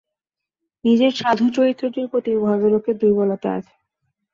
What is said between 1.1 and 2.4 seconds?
সাধু-চরিত্রটির প্রতি